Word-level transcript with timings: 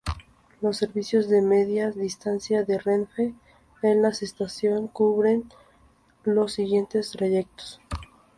Los 0.61 0.77
servicios 0.77 1.29
de 1.29 1.43
Media 1.43 1.91
Distancia 1.91 2.63
de 2.63 2.79
Renfe 2.79 3.35
en 3.83 4.01
la 4.01 4.09
estación 4.09 4.87
cubren 4.87 5.47
los 6.23 6.53
siguientes 6.53 7.11
trayectos. 7.11 7.79